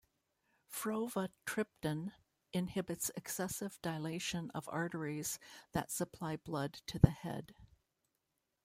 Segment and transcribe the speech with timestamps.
[0.67, 2.13] Frovatriptan
[2.51, 5.37] inhibits excessive dilation of arteries
[5.73, 7.53] that supply blood to the head.